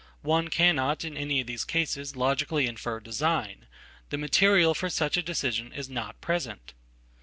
[0.23, 3.67] One cannot in any of these cases logically inferdesign.
[4.09, 6.73] The material for such a decision is not present.